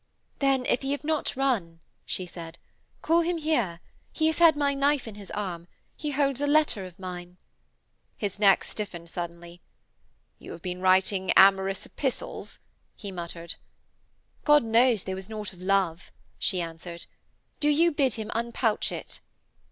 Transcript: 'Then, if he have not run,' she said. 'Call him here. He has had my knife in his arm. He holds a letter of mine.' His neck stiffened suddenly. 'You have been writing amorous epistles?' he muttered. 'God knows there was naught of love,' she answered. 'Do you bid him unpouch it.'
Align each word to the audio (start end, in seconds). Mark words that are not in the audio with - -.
'Then, 0.39 0.65
if 0.65 0.81
he 0.81 0.93
have 0.93 1.03
not 1.03 1.35
run,' 1.35 1.79
she 2.07 2.25
said. 2.25 2.57
'Call 3.03 3.21
him 3.21 3.37
here. 3.37 3.79
He 4.11 4.25
has 4.25 4.39
had 4.39 4.55
my 4.55 4.73
knife 4.73 5.07
in 5.07 5.13
his 5.13 5.29
arm. 5.29 5.67
He 5.95 6.09
holds 6.09 6.41
a 6.41 6.47
letter 6.47 6.87
of 6.87 6.97
mine.' 6.97 7.37
His 8.17 8.39
neck 8.39 8.63
stiffened 8.63 9.09
suddenly. 9.09 9.61
'You 10.39 10.53
have 10.53 10.63
been 10.63 10.81
writing 10.81 11.29
amorous 11.37 11.85
epistles?' 11.85 12.57
he 12.95 13.11
muttered. 13.11 13.57
'God 14.43 14.63
knows 14.63 15.03
there 15.03 15.13
was 15.13 15.29
naught 15.29 15.53
of 15.53 15.61
love,' 15.61 16.11
she 16.39 16.61
answered. 16.61 17.05
'Do 17.59 17.69
you 17.69 17.91
bid 17.91 18.15
him 18.15 18.31
unpouch 18.33 18.91
it.' 18.91 19.19